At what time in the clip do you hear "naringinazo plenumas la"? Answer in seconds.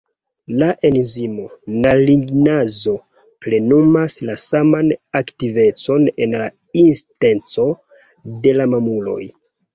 1.83-4.37